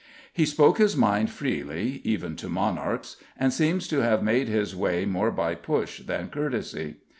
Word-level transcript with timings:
He 0.33 0.47
spoke 0.47 0.79
his 0.79 0.97
mind 0.97 1.29
freely, 1.29 2.01
even 2.03 2.35
to 2.37 2.49
monarchs, 2.49 3.17
and 3.37 3.53
seems 3.53 3.87
to 3.89 3.99
have 4.01 4.23
made 4.23 4.47
his 4.47 4.75
way 4.75 5.05
more 5.05 5.29
by 5.29 5.53
push 5.53 5.99
than 5.99 6.29
courtesy. 6.29 6.95